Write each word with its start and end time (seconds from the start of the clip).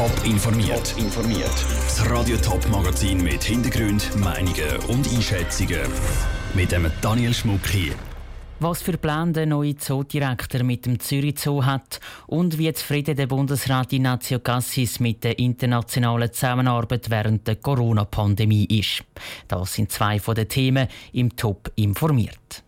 Top 0.00 0.24
informiert. 0.24 0.94
informiert. 0.96 1.52
Das 1.84 2.08
Radio 2.08 2.38
Top 2.38 2.66
Magazin 2.70 3.22
mit 3.22 3.44
Hintergrund, 3.44 4.16
Meinungen 4.16 4.78
und 4.88 5.06
Einschätzungen 5.06 5.82
mit 6.54 6.72
dem 6.72 6.90
Daniel 7.02 7.34
Schmuck 7.34 7.66
hier. 7.66 7.92
Was 8.60 8.80
für 8.80 8.96
Pläne 8.96 9.32
der 9.32 9.44
neue 9.44 9.76
Zoodirektor 9.76 10.62
mit 10.62 10.86
dem 10.86 11.00
Zürich 11.00 11.38
Zoo 11.38 11.66
hat 11.66 12.00
und 12.26 12.56
wie 12.56 12.72
zufrieden 12.72 13.14
der 13.14 13.26
Bundesrat 13.26 13.92
Ignazio 13.92 14.38
Cassis 14.38 15.00
mit 15.00 15.22
der 15.22 15.38
internationalen 15.38 16.32
Zusammenarbeit 16.32 17.10
während 17.10 17.46
der 17.46 17.56
Corona-Pandemie 17.56 18.64
ist. 18.70 19.04
Das 19.48 19.74
sind 19.74 19.92
zwei 19.92 20.18
von 20.18 20.34
den 20.34 20.48
Themen 20.48 20.88
im 21.12 21.36
Top 21.36 21.70
informiert. 21.74 22.64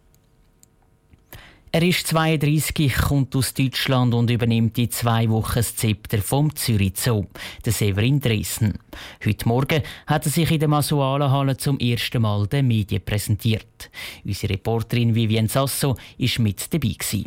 Er 1.75 1.81
ist 1.85 2.07
32, 2.09 2.95
kommt 3.09 3.35
aus 3.35 3.55
Deutschland 3.55 4.13
und 4.13 4.31
übernimmt 4.31 4.77
in 4.77 4.91
zwei 4.91 5.27
Wochen 5.31 5.55
das 5.55 5.75
Zepter 5.75 6.19
vom 6.19 6.55
Zürich 6.55 6.93
Zoo, 6.97 7.25
der 7.65 7.73
Severin 7.73 8.21
Dresden. 8.21 8.79
Heute 9.25 9.49
Morgen 9.49 9.83
hat 10.07 10.27
er 10.27 10.31
sich 10.31 10.51
in 10.51 10.61
der 10.61 10.69
Masualenhalle 10.69 11.57
zum 11.57 11.79
ersten 11.79 12.21
Mal 12.21 12.47
den 12.47 12.69
Medien 12.69 13.03
präsentiert. 13.03 13.91
Unsere 14.23 14.53
Reporterin 14.53 15.15
Vivienne 15.15 15.49
Sasso 15.49 15.97
war 15.97 16.43
mit 16.43 16.75
dabei. 16.75 16.89
Gewesen. 16.89 17.25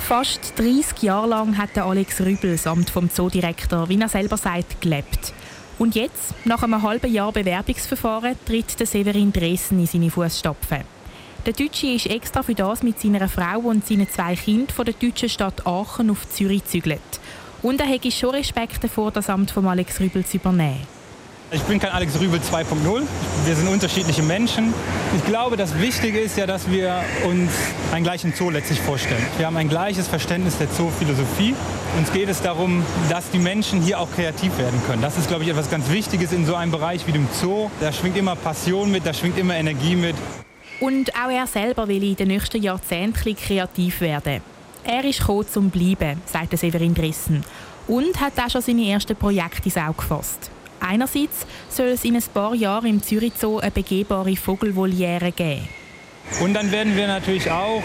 Fast 0.00 0.58
30 0.58 1.02
Jahre 1.04 1.28
lang 1.28 1.56
hat 1.56 1.78
Alex 1.78 2.20
Rübel 2.20 2.52
das 2.52 2.66
Amt 2.66 2.90
vom 2.90 3.08
Zoodirektor, 3.08 3.88
wie 3.88 3.98
er 3.98 4.10
selber 4.10 4.36
sagt, 4.36 4.82
gelebt. 4.82 5.32
Und 5.78 5.94
jetzt, 5.94 6.34
nach 6.44 6.62
einem 6.62 6.82
halben 6.82 7.10
Jahr 7.10 7.32
Bewerbungsverfahren, 7.32 8.36
tritt 8.44 8.78
der 8.78 8.86
Severin 8.86 9.32
Dresden 9.32 9.80
in 9.80 9.86
seine 9.86 10.10
Fußstapfen. 10.10 10.97
Der 11.48 11.54
Deutsche 11.54 11.86
ist 11.86 12.04
extra 12.04 12.42
für 12.42 12.54
das 12.54 12.82
mit 12.82 13.00
seiner 13.00 13.26
Frau 13.26 13.60
und 13.60 13.86
seinen 13.86 14.06
zwei 14.10 14.36
Kindern 14.36 14.68
von 14.68 14.84
der 14.84 14.92
deutschen 14.92 15.30
Stadt 15.30 15.66
Aachen 15.66 16.10
auf 16.10 16.28
Zürich 16.28 16.62
gezügelt. 16.62 17.00
Und 17.62 17.80
er 17.80 17.86
hätte 17.86 18.10
schon 18.10 18.34
Respekt 18.34 18.84
davor, 18.84 19.12
das 19.12 19.30
Amt 19.30 19.52
von 19.52 19.66
Alex 19.66 19.98
Rübel 19.98 20.26
zu 20.26 20.36
übernehmen. 20.36 20.86
Ich 21.50 21.62
bin 21.62 21.78
kein 21.78 21.92
Alex 21.92 22.20
Rübel 22.20 22.38
2.0. 22.38 23.02
Wir 23.46 23.56
sind 23.56 23.66
unterschiedliche 23.66 24.22
Menschen. 24.22 24.74
Ich 25.16 25.24
glaube, 25.24 25.56
das 25.56 25.80
Wichtige 25.80 26.20
ist 26.20 26.36
ja, 26.36 26.46
dass 26.46 26.70
wir 26.70 27.02
uns 27.24 27.50
einen 27.94 28.04
gleichen 28.04 28.34
Zoo 28.34 28.50
letztlich 28.50 28.82
vorstellen. 28.82 29.24
Wir 29.38 29.46
haben 29.46 29.56
ein 29.56 29.70
gleiches 29.70 30.06
Verständnis 30.06 30.58
der 30.58 30.70
Zoophilosophie. 30.70 31.54
Uns 31.96 32.12
geht 32.12 32.28
es 32.28 32.42
darum, 32.42 32.84
dass 33.08 33.30
die 33.30 33.38
Menschen 33.38 33.80
hier 33.80 34.00
auch 34.00 34.12
kreativ 34.14 34.58
werden 34.58 34.78
können. 34.86 35.00
Das 35.00 35.16
ist, 35.16 35.28
glaube 35.28 35.44
ich, 35.44 35.48
etwas 35.48 35.70
ganz 35.70 35.88
Wichtiges 35.88 36.30
in 36.32 36.44
so 36.44 36.56
einem 36.56 36.72
Bereich 36.72 37.06
wie 37.06 37.12
dem 37.12 37.26
Zoo. 37.32 37.70
Da 37.80 37.90
schwingt 37.90 38.18
immer 38.18 38.36
Passion 38.36 38.90
mit, 38.90 39.06
da 39.06 39.14
schwingt 39.14 39.38
immer 39.38 39.54
Energie 39.54 39.96
mit. 39.96 40.14
Und 40.80 41.12
auch 41.14 41.30
er 41.30 41.46
selber 41.46 41.88
will 41.88 42.04
in 42.04 42.16
den 42.16 42.28
nächsten 42.28 42.62
Jahrzehnten 42.62 43.34
kreativ 43.34 44.00
werden. 44.00 44.40
Er 44.84 45.04
ist 45.04 45.20
gekommen 45.20 45.48
zum 45.48 45.70
Bleiben, 45.70 46.22
sagt 46.24 46.56
Severin 46.56 46.94
Drissen. 46.94 47.44
Und 47.88 48.20
hat 48.20 48.38
auch 48.38 48.50
schon 48.50 48.62
seine 48.62 48.88
ersten 48.88 49.16
Projekte 49.16 49.64
ins 49.64 49.76
Auge 49.76 49.94
gefasst. 49.96 50.50
Einerseits 50.80 51.46
soll 51.68 51.88
es 51.88 52.04
in 52.04 52.16
ein 52.16 52.22
paar 52.32 52.54
Jahren 52.54 52.86
im 52.86 53.02
Zürich 53.02 53.32
Zoo 53.36 53.58
eine 53.58 53.70
begehbare 53.70 54.36
Vogelvoliere 54.36 55.32
geben. 55.32 55.68
Und 56.40 56.54
dann 56.54 56.70
werden 56.70 56.96
wir 56.96 57.06
natürlich 57.06 57.50
auch 57.50 57.82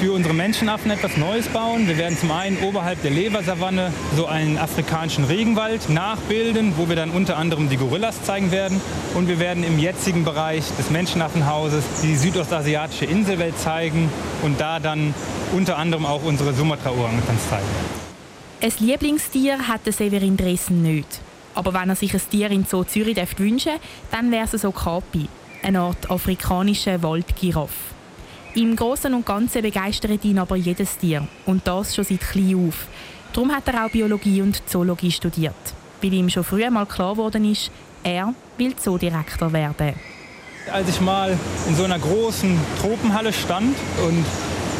für 0.00 0.14
unsere 0.14 0.32
Menschenaffen 0.32 0.90
etwas 0.90 1.18
Neues 1.18 1.46
bauen. 1.48 1.86
Wir 1.86 1.98
werden 1.98 2.16
zum 2.16 2.30
einen 2.30 2.56
oberhalb 2.62 3.02
der 3.02 3.10
Lebersavanne 3.10 3.92
so 4.16 4.24
einen 4.24 4.56
afrikanischen 4.56 5.24
Regenwald 5.24 5.90
nachbilden, 5.90 6.72
wo 6.78 6.88
wir 6.88 6.96
dann 6.96 7.10
unter 7.10 7.36
anderem 7.36 7.68
die 7.68 7.76
Gorillas 7.76 8.22
zeigen 8.24 8.50
werden. 8.50 8.80
Und 9.14 9.28
wir 9.28 9.38
werden 9.38 9.62
im 9.62 9.78
jetzigen 9.78 10.24
Bereich 10.24 10.64
des 10.78 10.88
Menschenaffenhauses 10.88 11.84
die 12.02 12.16
südostasiatische 12.16 13.04
Inselwelt 13.04 13.58
zeigen 13.58 14.08
und 14.42 14.58
da 14.58 14.80
dann 14.80 15.12
unter 15.52 15.76
anderem 15.76 16.06
auch 16.06 16.24
unsere 16.24 16.54
Sumatra-Orangutans 16.54 17.50
zeigen. 17.50 17.68
Ein 18.62 18.72
Lieblingstier 18.78 19.68
hat 19.68 19.84
der 19.84 19.92
Severin 19.92 20.38
Dressen 20.38 20.80
nicht. 20.80 21.20
Aber 21.54 21.74
wenn 21.74 21.90
er 21.90 21.96
sich 21.96 22.14
ein 22.14 22.22
Tier 22.30 22.50
in 22.50 22.64
Zoo 22.64 22.84
Zürich 22.84 23.18
wünschen 23.36 23.72
dann 24.10 24.30
wäre 24.30 24.48
es 24.50 24.62
so 24.62 24.72
Kapi, 24.72 25.28
eine 25.62 25.80
Art 25.80 26.10
afrikanischer 26.10 27.02
Waldgiraffe. 27.02 27.89
Im 28.54 28.74
Großen 28.74 29.14
und 29.14 29.24
Ganzen 29.24 29.62
begeistert 29.62 30.24
ihn 30.24 30.38
aber 30.38 30.56
jedes 30.56 30.98
Tier. 30.98 31.26
Und 31.46 31.66
das 31.68 31.94
schon 31.94 32.04
seit 32.04 32.20
klein 32.20 32.68
auf. 32.68 32.88
Darum 33.32 33.52
hat 33.52 33.68
er 33.68 33.86
auch 33.86 33.90
Biologie 33.90 34.42
und 34.42 34.68
Zoologie 34.68 35.12
studiert. 35.12 35.54
Weil 36.02 36.14
ihm 36.14 36.28
schon 36.28 36.42
früh 36.42 36.68
mal 36.68 36.84
klar 36.86 37.12
geworden 37.12 37.44
ist, 37.50 37.70
er 38.02 38.34
will 38.58 38.74
Zoodirektor 38.74 39.52
werden. 39.52 39.94
Als 40.72 40.88
ich 40.88 41.00
mal 41.00 41.38
in 41.68 41.76
so 41.76 41.84
einer 41.84 41.98
großen 41.98 42.58
Tropenhalle 42.80 43.32
stand 43.32 43.76
und 44.04 44.24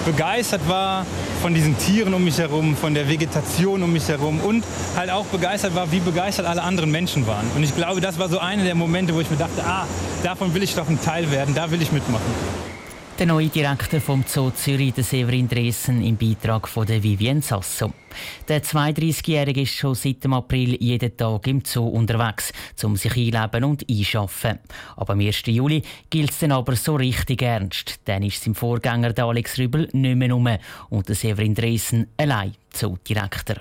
begeistert 0.04 0.66
war 0.68 1.06
von 1.40 1.54
diesen 1.54 1.78
Tieren 1.78 2.12
um 2.12 2.24
mich 2.24 2.38
herum, 2.38 2.76
von 2.76 2.94
der 2.94 3.08
Vegetation 3.08 3.84
um 3.84 3.92
mich 3.92 4.08
herum 4.08 4.40
und 4.40 4.64
halt 4.96 5.10
auch 5.10 5.26
begeistert 5.26 5.76
war, 5.76 5.92
wie 5.92 6.00
begeistert 6.00 6.46
alle 6.46 6.62
anderen 6.62 6.90
Menschen 6.90 7.26
waren. 7.28 7.46
Und 7.54 7.62
ich 7.62 7.76
glaube, 7.76 8.00
das 8.00 8.18
war 8.18 8.28
so 8.28 8.40
einer 8.40 8.64
der 8.64 8.74
Momente, 8.74 9.14
wo 9.14 9.20
ich 9.20 9.30
mir 9.30 9.36
dachte, 9.36 9.62
ah, 9.64 9.86
davon 10.24 10.54
will 10.54 10.62
ich 10.64 10.74
doch 10.74 10.88
ein 10.88 11.00
Teil 11.00 11.30
werden, 11.30 11.54
da 11.54 11.70
will 11.70 11.80
ich 11.80 11.92
mitmachen. 11.92 12.69
Der 13.20 13.26
neue 13.26 13.48
Direktor 13.48 14.00
vom 14.00 14.24
Zoo 14.26 14.48
Zürich, 14.48 14.94
der 14.94 15.04
Severin 15.04 15.46
Dressen, 15.46 16.02
im 16.02 16.16
Beitrag 16.16 16.66
von 16.66 16.86
der 16.86 17.02
Vivienne 17.02 17.42
Sasso. 17.42 17.92
Der 18.48 18.62
32-Jährige 18.62 19.60
ist 19.60 19.74
schon 19.74 19.94
seit 19.94 20.24
dem 20.24 20.32
April 20.32 20.82
jeden 20.82 21.14
Tag 21.14 21.46
im 21.46 21.62
Zoo 21.62 21.86
unterwegs, 21.86 22.50
um 22.82 22.96
sich 22.96 23.14
einleben 23.14 23.64
und 23.64 23.84
einschaffen. 23.90 24.60
Aber 24.96 25.12
am 25.12 25.20
1. 25.20 25.42
Juli 25.48 25.82
gilt 26.08 26.30
es 26.30 26.38
dann 26.38 26.52
aber 26.52 26.74
so 26.76 26.96
richtig 26.96 27.42
ernst. 27.42 28.00
Dann 28.06 28.22
ist 28.22 28.42
sein 28.42 28.54
Vorgänger 28.54 29.12
der 29.12 29.26
Alex 29.26 29.58
Rübel 29.58 29.90
nicht 29.92 30.16
mehr 30.16 30.32
rum 30.32 30.48
und 30.88 31.06
der 31.06 31.14
Severin 31.14 31.54
Dressen 31.54 32.06
allein 32.16 32.54
Zoodirektor. 32.70 33.56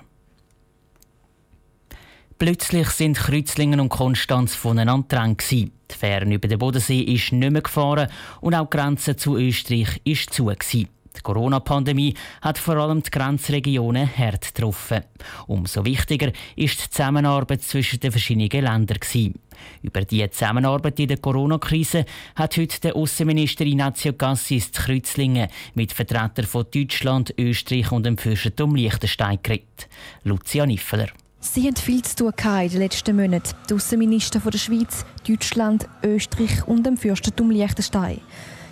Plötzlich 2.39 2.87
sind 2.91 3.17
Kreuzlingen 3.17 3.81
und 3.81 3.89
Konstanz 3.89 4.55
voneinander 4.55 5.09
getrennt. 5.09 5.51
Die 5.51 5.71
Fähren 5.89 6.31
über 6.31 6.47
den 6.47 6.57
Bodensee 6.57 7.01
ist 7.01 7.33
nicht 7.33 7.51
mehr 7.51 7.61
gefahren 7.61 8.07
und 8.39 8.55
auch 8.55 8.69
die 8.69 8.77
Grenze 8.77 9.17
zu 9.17 9.35
Österreich 9.35 9.99
ist 10.05 10.33
zu. 10.33 10.49
Die 10.49 11.21
Corona-Pandemie 11.21 12.13
hat 12.41 12.57
vor 12.57 12.77
allem 12.77 13.03
die 13.03 13.11
Grenzregionen 13.11 14.09
hart 14.17 14.55
getroffen. 14.55 15.03
Umso 15.47 15.83
wichtiger 15.83 16.31
ist 16.55 16.81
die 16.81 16.89
Zusammenarbeit 16.89 17.61
zwischen 17.61 17.99
den 17.99 18.13
verschiedenen 18.13 18.49
Ländern. 18.49 19.33
Über 19.81 20.05
die 20.05 20.29
Zusammenarbeit 20.29 20.97
in 21.01 21.09
der 21.09 21.17
Corona-Krise 21.17 22.05
hat 22.35 22.55
heute 22.55 22.79
der 22.79 22.95
Außenminister 22.95 23.65
Ignazio 23.65 24.13
Cassis 24.13 24.71
zu 24.71 24.81
Kreuzlingen 24.81 25.49
mit 25.73 25.91
Vertretern 25.91 26.45
von 26.45 26.67
Deutschland, 26.73 27.33
Österreich 27.37 27.91
und 27.91 28.05
dem 28.05 28.17
Fürstentum 28.17 28.75
Liechtenstein 28.75 29.39
geredet. 29.43 29.89
Lucia 30.23 30.65
Niffeler. 30.65 31.09
Sie 31.41 31.65
haben 31.65 31.75
viel 31.77 32.01
zu 32.01 32.15
tun 32.15 32.33
in 32.61 32.69
den 32.69 32.79
letzten 32.79 33.15
Monaten. 33.15 33.55
Die 33.69 33.73
Außenminister 33.73 34.39
der 34.39 34.57
Schweiz, 34.57 35.05
Deutschland, 35.25 35.87
Österreich 36.03 36.67
und 36.67 36.85
dem 36.85 36.97
Fürstentum 36.97 37.49
Liechtenstein. 37.49 38.19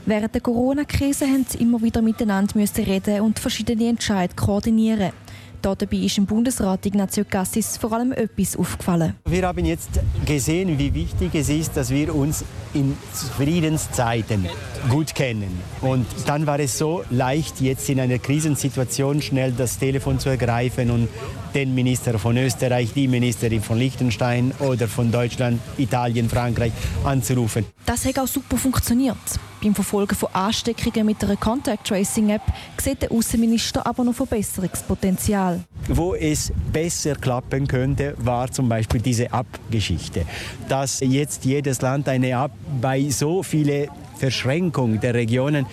Während 0.05 0.33
der 0.33 0.41
Corona-Krise 0.41 1.27
mussten 1.27 1.45
sie 1.49 1.63
immer 1.63 1.81
wieder 1.81 2.01
miteinander 2.01 2.55
reden 2.55 3.21
und 3.21 3.39
verschiedene 3.39 3.87
Entscheidungen 3.87 4.35
koordinieren. 4.35 5.13
Dabei 5.61 5.97
ist 5.97 6.17
im 6.17 6.25
Bundesrat 6.25 6.85
Ignazio 6.85 7.25
Cassis 7.25 7.77
vor 7.77 7.91
allem 7.93 8.11
etwas 8.11 8.55
aufgefallen. 8.55 9.15
Wir 9.25 9.47
haben 9.47 9.65
jetzt 9.65 9.89
gesehen, 10.25 10.77
wie 10.77 10.93
wichtig 10.93 11.33
es 11.33 11.49
ist, 11.49 11.75
dass 11.75 11.89
wir 11.89 12.13
uns 12.13 12.45
in 12.73 12.95
Friedenszeiten 13.35 14.47
gut 14.89 15.15
kennen. 15.15 15.59
Und 15.81 16.05
dann 16.25 16.45
war 16.45 16.59
es 16.59 16.77
so 16.77 17.03
leicht, 17.09 17.59
jetzt 17.59 17.89
in 17.89 17.99
einer 17.99 18.19
Krisensituation 18.19 19.21
schnell 19.21 19.51
das 19.51 19.79
Telefon 19.79 20.19
zu 20.19 20.29
ergreifen 20.29 20.91
und 20.91 21.09
den 21.53 21.73
Minister 21.75 22.17
von 22.19 22.37
Österreich, 22.37 22.93
die 22.93 23.07
Ministerin 23.07 23.61
von 23.61 23.77
Liechtenstein 23.77 24.51
oder 24.59 24.87
von 24.87 25.11
Deutschland, 25.11 25.59
Italien, 25.77 26.29
Frankreich 26.29 26.71
anzurufen. 27.03 27.65
Das 27.85 28.05
hat 28.05 28.19
auch 28.19 28.27
super 28.27 28.57
funktioniert. 28.57 29.17
Beim 29.61 29.73
Verfolgen 29.73 30.15
von 30.15 30.29
Ansteckungen 30.33 31.05
mit 31.05 31.23
einer 31.23 31.35
Contact 31.35 31.87
Tracing 31.87 32.29
App 32.29 32.43
sieht 32.77 33.01
der 33.01 33.11
Außenminister 33.11 33.85
aber 33.85 34.03
noch 34.03 34.13
Verbesserungspotenzial. 34.13 35.61
Wo 35.87 36.13
es 36.13 36.51
besser 36.71 37.15
klappen 37.15 37.67
könnte, 37.67 38.13
war 38.17 38.51
zum 38.51 38.69
Beispiel 38.69 39.01
diese 39.01 39.25
App-Geschichte. 39.25 40.25
Dass 40.69 40.99
jetzt 40.99 41.45
jedes 41.45 41.81
Land 41.81 42.07
eine 42.07 42.29
App 42.29 42.51
bei 42.79 43.09
so 43.09 43.41
vielen 43.41 43.87
Verschränkungen 44.17 44.99
der 44.99 45.13
Regionen 45.13 45.65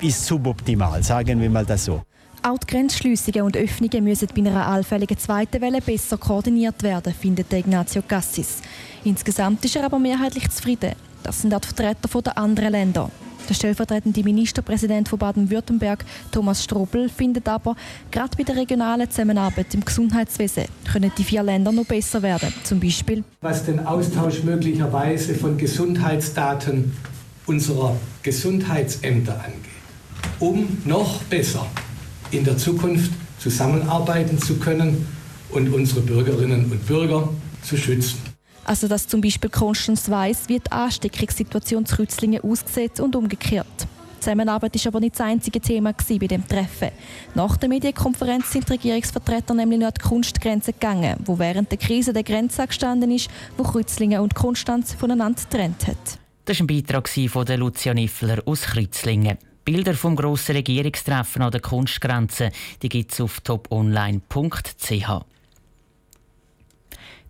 ist 0.00 0.24
suboptimal, 0.24 1.02
sagen 1.02 1.40
wir 1.40 1.50
mal 1.50 1.64
das 1.64 1.84
so. 1.84 2.02
Auch 2.46 2.58
die 2.58 2.66
Grenzschliessungen 2.68 3.42
und 3.42 3.56
Öffnungen 3.56 4.04
müssen 4.04 4.28
bei 4.32 4.40
einer 4.40 4.68
allfälligen 4.68 5.18
zweiten 5.18 5.60
Welle 5.60 5.80
besser 5.80 6.16
koordiniert 6.16 6.80
werden, 6.84 7.12
findet 7.12 7.52
Ignazio 7.52 8.02
Cassis. 8.06 8.58
Insgesamt 9.02 9.64
ist 9.64 9.74
er 9.74 9.84
aber 9.84 9.98
mehrheitlich 9.98 10.48
zufrieden. 10.50 10.92
Das 11.24 11.42
sind 11.42 11.52
auch 11.52 11.58
die 11.58 11.66
Vertreter 11.66 12.22
der 12.22 12.38
anderen 12.38 12.70
Länder. 12.70 13.10
Der 13.48 13.54
stellvertretende 13.54 14.22
Ministerpräsident 14.22 15.08
von 15.08 15.18
Baden-Württemberg, 15.18 16.04
Thomas 16.30 16.62
Strobel, 16.62 17.08
findet 17.08 17.48
aber, 17.48 17.74
gerade 18.12 18.36
bei 18.36 18.44
der 18.44 18.54
regionalen 18.54 19.10
Zusammenarbeit 19.10 19.74
im 19.74 19.84
Gesundheitswesen 19.84 20.66
können 20.92 21.10
die 21.18 21.24
vier 21.24 21.42
Länder 21.42 21.72
noch 21.72 21.86
besser 21.86 22.22
werden. 22.22 22.54
Zum 22.62 22.78
Beispiel 22.78 23.24
was 23.40 23.64
den 23.64 23.84
Austausch 23.84 24.44
möglicherweise 24.44 25.34
von 25.34 25.58
Gesundheitsdaten 25.58 26.92
unserer 27.46 27.96
Gesundheitsämter 28.22 29.34
angeht, 29.34 30.38
um 30.38 30.78
noch 30.84 31.24
besser 31.24 31.66
in 32.30 32.44
der 32.44 32.56
Zukunft 32.56 33.12
zusammenarbeiten 33.38 34.38
zu 34.38 34.56
können 34.58 35.06
und 35.50 35.72
unsere 35.72 36.00
Bürgerinnen 36.00 36.70
und 36.70 36.86
Bürger 36.86 37.28
zu 37.62 37.76
schützen. 37.76 38.18
Also 38.64 38.88
dass 38.88 39.06
zum 39.06 39.20
Beispiel 39.20 39.48
Konstanz 39.48 40.10
weiss, 40.10 40.48
wie 40.48 40.58
die 40.58 40.72
Ansteckungssituation 40.72 41.86
zu 41.86 42.00
Rützlingen 42.00 42.42
aussieht 42.42 42.98
und 42.98 43.14
umgekehrt. 43.14 43.66
Die 44.16 44.20
Zusammenarbeit 44.20 44.74
war 44.74 44.88
aber 44.88 45.00
nicht 45.00 45.14
das 45.14 45.20
einzige 45.20 45.60
Thema 45.60 45.92
bei 45.92 46.26
dem 46.26 46.48
Treffen. 46.48 46.90
Nach 47.36 47.56
der 47.56 47.68
Medienkonferenz 47.68 48.50
sind 48.50 48.68
die 48.68 48.72
Regierungsvertreter 48.72 49.54
nämlich 49.54 49.78
noch 49.78 49.88
an 49.88 49.94
die 49.96 50.02
Kunstgrenze 50.02 50.72
gegangen, 50.72 51.16
wo 51.24 51.38
während 51.38 51.70
der 51.70 51.78
Krise 51.78 52.12
der 52.12 52.24
Grenze 52.24 52.66
gestanden 52.66 53.12
ist, 53.12 53.28
wo 53.56 53.62
Kreuzlingen 53.62 54.20
und 54.20 54.34
Konstanz 54.34 54.94
voneinander 54.94 55.40
getrennt 55.40 55.86
hat. 55.86 56.18
Das 56.44 56.58
war 56.58 56.64
ein 56.64 56.66
Beitrag 56.66 57.08
von 57.08 57.46
Lucia 57.46 57.94
Niffler 57.94 58.42
aus 58.46 58.62
Kreuzlingen. 58.62 59.38
Bilder 59.66 59.92
vom 59.94 60.14
grossen 60.14 60.54
Regierungstreffen 60.54 61.42
an 61.42 61.50
der 61.50 61.60
Kunstgrenze 61.60 62.52
gibt 62.78 63.12
es 63.12 63.20
auf 63.20 63.40
toponline.ch. 63.40 65.10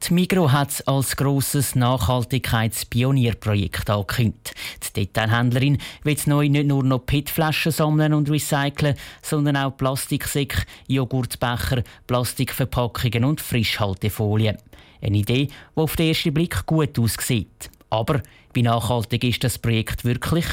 Die 0.06 0.12
Migro 0.12 0.53
hat 0.53 0.69
es 0.69 0.87
als 0.87 1.17
grosses 1.17 1.75
Nachhaltigkeitspionierprojekt 1.75 3.88
angekündigt. 3.88 4.53
Die 4.83 5.06
Detailhändlerin 5.06 5.79
will 6.03 6.19
neu 6.27 6.50
nicht 6.50 6.67
nur 6.67 6.85
noch 6.85 7.06
PET-Flaschen 7.06 7.73
sammeln 7.73 8.12
und 8.12 8.29
recyceln, 8.29 8.97
sondern 9.23 9.56
auch 9.56 9.75
Plastiksäcke, 9.75 10.67
Joghurtbecher, 10.88 11.85
Plastikverpackungen 12.06 13.25
und 13.25 13.41
Frischhaltefolien. 13.41 14.59
Eine 15.00 15.17
Idee, 15.17 15.47
die 15.47 15.53
auf 15.75 15.97
den 15.97 16.09
ersten 16.09 16.35
Blick 16.35 16.67
gut 16.67 16.99
aussieht. 16.99 17.71
Aber 17.88 18.21
wie 18.53 18.61
nachhaltig 18.61 19.25
ist 19.25 19.43
das 19.43 19.59
Projekt 19.59 20.05
wirklich? 20.05 20.44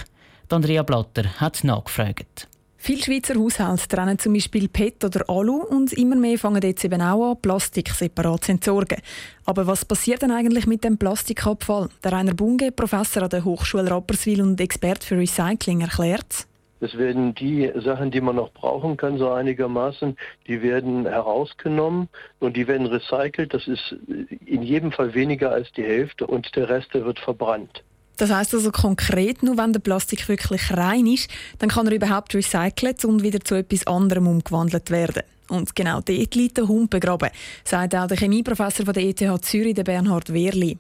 Andrea 0.53 0.83
Blatter 0.83 1.41
hat 1.41 1.63
nachgefragt. 1.63 2.47
Viele 2.77 3.01
Schweizer 3.01 3.35
Haushalte 3.35 3.87
trennen 3.87 4.19
zum 4.19 4.33
Beispiel 4.33 4.67
PET 4.67 5.05
oder 5.05 5.29
Alu 5.29 5.63
und 5.63 5.93
immer 5.93 6.17
mehr 6.17 6.37
fangen 6.37 6.61
jetzt 6.61 6.83
eben 6.83 7.01
auch 7.01 7.31
an, 7.31 7.41
Plastik 7.41 7.89
separat 7.89 8.43
zu 8.43 8.51
entsorgen. 8.51 8.99
Aber 9.45 9.65
was 9.65 9.85
passiert 9.85 10.21
denn 10.21 10.31
eigentlich 10.31 10.67
mit 10.67 10.83
dem 10.83 10.97
Plastikabfall? 10.97 11.87
Der 12.03 12.11
Rainer 12.11 12.33
Bunge, 12.33 12.71
Professor 12.71 13.23
an 13.23 13.29
der 13.29 13.45
Hochschule 13.45 13.89
Rapperswil 13.89 14.41
und 14.41 14.59
Experte 14.59 15.07
für 15.07 15.17
Recycling, 15.17 15.81
erklärt. 15.81 16.45
Es 16.81 16.97
werden 16.97 17.33
die 17.33 17.71
Sachen, 17.77 18.11
die 18.11 18.19
man 18.19 18.35
noch 18.35 18.51
brauchen 18.51 18.97
kann, 18.97 19.17
so 19.17 19.31
einigermaßen, 19.31 20.17
die 20.47 20.61
werden 20.61 21.05
herausgenommen 21.05 22.09
und 22.39 22.57
die 22.57 22.67
werden 22.67 22.87
recycelt. 22.87 23.53
Das 23.53 23.65
ist 23.65 23.95
in 24.45 24.61
jedem 24.61 24.91
Fall 24.91 25.13
weniger 25.13 25.51
als 25.51 25.71
die 25.71 25.83
Hälfte 25.83 26.27
und 26.27 26.53
der 26.57 26.67
Rest 26.67 26.93
der 26.93 27.05
wird 27.05 27.19
verbrannt. 27.19 27.83
Das 28.17 28.31
heißt 28.31 28.53
also 28.53 28.71
konkret, 28.71 29.41
nur 29.41 29.57
wenn 29.57 29.73
der 29.73 29.79
Plastik 29.79 30.27
wirklich 30.29 30.71
rein 30.71 31.07
ist, 31.07 31.29
dann 31.59 31.69
kann 31.69 31.87
er 31.87 31.93
überhaupt 31.93 32.35
recycelt 32.35 33.03
und 33.05 33.23
wieder 33.23 33.39
zu 33.39 33.55
etwas 33.55 33.87
anderem 33.87 34.27
umgewandelt 34.27 34.91
werden. 34.91 35.23
Und 35.49 35.75
genau 35.75 35.99
dort 36.01 36.35
liegt 36.35 36.57
der 36.57 36.67
Hund 36.67 36.89
begraben, 36.89 37.29
sagt 37.63 37.95
auch 37.95 38.07
der 38.07 38.17
Chemieprofessor 38.17 38.85
von 38.85 38.93
der 38.93 39.03
ETH 39.03 39.45
Zürich, 39.45 39.73
der 39.73 39.83
Bernhard 39.83 40.31
Wehrli. 40.33 40.77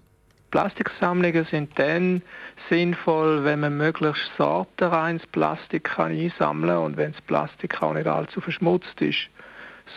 Plastiksammlungen 0.51 1.47
sind 1.49 1.71
dann 1.79 2.21
sinnvoll, 2.69 3.43
wenn 3.43 3.61
man 3.61 3.75
möglichst 3.75 4.29
sortenreines 4.37 5.25
Plastik 5.31 5.85
kann 5.85 6.11
einsammeln 6.11 6.75
kann 6.75 6.83
und 6.83 6.97
wenn 6.97 7.11
das 7.11 7.21
Plastik 7.21 7.81
auch 7.81 7.93
nicht 7.93 8.05
allzu 8.05 8.39
verschmutzt 8.39 9.01
ist. 9.01 9.29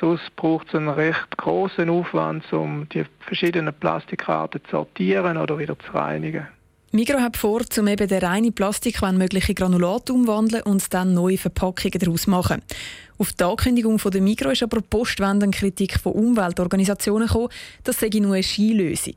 Sonst 0.01 0.35
braucht 0.35 0.69
es 0.69 0.75
einen 0.75 0.89
recht 0.89 1.37
großen 1.37 1.91
Aufwand, 1.91 2.51
um 2.53 2.89
die 2.89 3.05
verschiedenen 3.21 3.75
Plastikarten 3.75 4.63
zu 4.65 4.71
sortieren 4.71 5.37
oder 5.37 5.59
wieder 5.59 5.79
zu 5.79 5.93
reinigen. 5.93 6.47
Migro 6.93 7.19
hat 7.19 7.37
vor, 7.37 7.63
um 7.79 7.89
eben 7.89 8.09
den 8.09 8.25
reinen 8.25 8.53
Plastik 8.53 9.03
wenn 9.03 9.19
mögliche 9.19 9.55
Granulat 9.55 10.09
umwandeln 10.09 10.63
und 10.63 10.95
dann 10.95 11.15
neue 11.15 11.37
Verpackungen 11.37 11.99
daraus 11.99 12.27
machen. 12.27 12.63
Auf 13.19 13.33
die 13.33 13.45
Ankündigung 13.45 13.99
von 13.99 14.13
der 14.13 14.23
Migro 14.23 14.51
ist 14.51 14.63
aber 14.63 14.81
postwendend 14.81 15.55
Kritik 15.55 15.99
von 15.99 16.13
Umweltorganisationen 16.13 17.27
gekommen, 17.27 17.49
das 17.83 17.99
sei 17.99 18.09
nur 18.15 18.35
eine 18.35 18.43
Skilösung. 18.43 19.17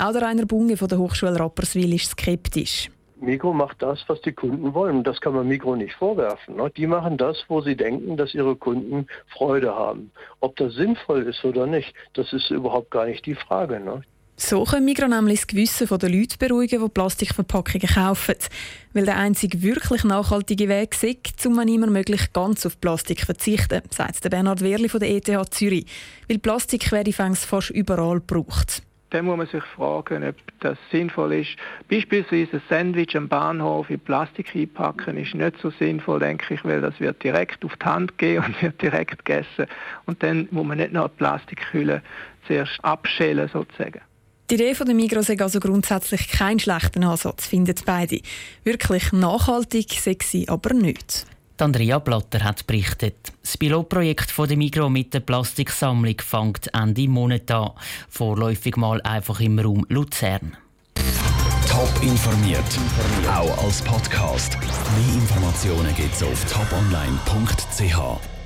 Auch 0.00 0.12
der 0.12 0.22
Rainer 0.22 0.46
Bunge 0.46 0.76
von 0.76 0.86
der 0.88 0.98
Hochschule 0.98 1.38
Rapperswil 1.38 1.92
ist 1.92 2.12
skeptisch. 2.12 2.88
Migro 3.20 3.52
macht 3.52 3.82
das, 3.82 4.04
was 4.06 4.20
die 4.22 4.32
Kunden 4.32 4.72
wollen. 4.74 5.02
Das 5.02 5.20
kann 5.20 5.34
man 5.34 5.48
Migro 5.48 5.74
nicht 5.74 5.94
vorwerfen. 5.94 6.54
Ne? 6.54 6.70
Die 6.76 6.86
machen 6.86 7.16
das, 7.16 7.44
wo 7.48 7.60
sie 7.60 7.74
denken, 7.74 8.16
dass 8.16 8.32
ihre 8.32 8.54
Kunden 8.54 9.08
Freude 9.26 9.74
haben. 9.74 10.12
Ob 10.38 10.54
das 10.54 10.74
sinnvoll 10.74 11.24
ist 11.24 11.44
oder 11.44 11.66
nicht, 11.66 11.92
das 12.14 12.32
ist 12.32 12.50
überhaupt 12.50 12.92
gar 12.92 13.06
nicht 13.06 13.26
die 13.26 13.34
Frage. 13.34 13.80
So 14.40 14.62
können 14.62 14.84
Migros 14.84 15.10
nämlich 15.10 15.40
das 15.40 15.46
Gewissen 15.48 15.98
der 15.98 16.08
Leute 16.08 16.38
beruhigen, 16.38 16.80
die 16.80 16.88
Plastikverpackungen 16.88 17.88
kaufen. 17.88 18.36
Weil 18.92 19.04
der 19.04 19.16
einzige 19.16 19.62
wirklich 19.62 20.04
nachhaltige 20.04 20.68
Weg 20.68 20.94
ist, 21.02 21.44
um 21.44 21.56
man 21.56 21.66
immer 21.66 21.88
möglich 21.88 22.32
ganz 22.32 22.64
auf 22.64 22.80
Plastik 22.80 23.22
verzichten, 23.22 23.82
sagt 23.90 24.30
Bernhard 24.30 24.62
Wehrli 24.62 24.88
von 24.88 25.00
der 25.00 25.10
ETH 25.10 25.52
Zürich. 25.52 25.86
Weil 26.28 26.38
Plastik 26.38 26.92
werde 26.92 27.12
fast 27.12 27.70
überall 27.70 28.20
gebraucht. 28.20 28.84
Dann 29.10 29.24
muss 29.24 29.38
man 29.38 29.48
sich 29.48 29.64
fragen, 29.74 30.22
ob 30.22 30.36
das 30.60 30.78
sinnvoll 30.92 31.32
ist. 31.32 31.56
Beispielsweise 31.90 32.58
ein 32.58 32.62
Sandwich 32.68 33.16
am 33.16 33.26
Bahnhof 33.26 33.90
in 33.90 33.98
Plastik 33.98 34.54
einpacken 34.54 35.16
ist 35.16 35.34
nicht 35.34 35.56
so 35.60 35.70
sinnvoll, 35.70 36.20
denke 36.20 36.54
ich, 36.54 36.64
weil 36.64 36.80
das 36.80 37.00
wird 37.00 37.24
direkt 37.24 37.64
auf 37.64 37.74
die 37.76 37.86
Hand 37.86 38.18
gehen 38.18 38.44
und 38.44 38.62
wird 38.62 38.80
direkt 38.80 39.24
gegessen. 39.24 39.66
Und 40.06 40.22
dann 40.22 40.46
muss 40.52 40.64
man 40.64 40.78
nicht 40.78 40.92
noch 40.92 41.06
eine 41.06 41.08
Plastikhülle 41.08 42.02
zuerst 42.46 42.78
abschälen 42.84 43.48
sozusagen. 43.52 44.00
Die 44.50 44.54
Idee 44.54 44.74
von 44.74 44.86
der 44.86 44.94
Migros 44.94 45.28
ist 45.28 45.42
also 45.42 45.60
grundsätzlich 45.60 46.26
kein 46.28 46.58
schlechter 46.58 47.02
Ansatz, 47.02 47.46
finden 47.46 47.74
beide. 47.84 48.22
Wirklich 48.64 49.12
nachhaltig, 49.12 49.92
sexy, 49.92 50.46
aber 50.48 50.72
nicht. 50.72 51.26
Andrea 51.58 51.98
Blatter 51.98 52.42
hat 52.44 52.66
berichtet. 52.66 53.16
Das 53.42 53.58
Pilotprojekt 53.58 54.30
von 54.30 54.48
der 54.48 54.56
Migro 54.56 54.88
mit 54.88 55.12
der 55.12 55.20
Plastiksammlung 55.20 56.16
fängt 56.20 56.72
Ende 56.72 57.08
Monat 57.08 57.50
an. 57.50 57.72
Vorläufig 58.08 58.76
mal 58.76 59.02
einfach 59.02 59.40
im 59.40 59.58
Raum 59.58 59.84
Luzern. 59.90 60.56
Top 61.68 62.02
informiert, 62.02 62.64
auch 63.30 63.64
als 63.64 63.82
Podcast. 63.82 64.56
Mehr 64.56 65.14
Informationen 65.14 65.94
gibt 65.94 66.14
es 66.14 66.22
auf 66.22 66.44
toponline.ch. 66.50 68.37